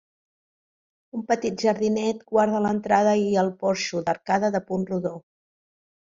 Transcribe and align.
Un 1.19 1.25
petit 1.31 1.65
jardinet 1.65 2.23
guarda 2.31 2.63
l'entrada 2.67 3.13
i 3.25 3.29
el 3.43 3.53
porxo, 3.67 4.03
d'arcada 4.09 4.53
de 4.57 4.65
punt 4.73 4.89
rodó. 4.95 5.15